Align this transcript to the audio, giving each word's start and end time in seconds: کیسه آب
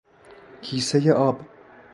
کیسه 0.61 1.13
آب 1.13 1.39